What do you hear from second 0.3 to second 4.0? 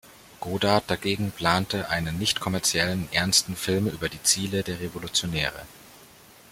Godard dagegen plante einen nichtkommerziellen, ernsten Film